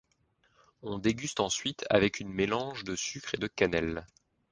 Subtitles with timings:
[0.81, 4.07] On déguste ensuite avec une mélange de sucre et de cannelle.